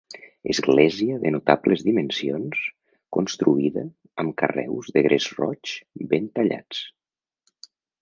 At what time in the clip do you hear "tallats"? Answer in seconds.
6.41-6.85